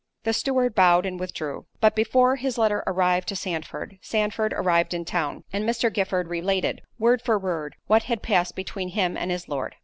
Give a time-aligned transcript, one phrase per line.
[0.23, 1.67] The steward bowed and withdrew.
[1.79, 5.93] But before his letter arrived to Sandford, Sandford arrived in town; and Mr.
[5.93, 9.75] Giffard related, word for word, what had passed between him and his Lord.